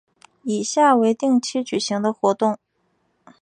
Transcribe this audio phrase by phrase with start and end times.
[0.41, 2.57] 以下为定期举行的活动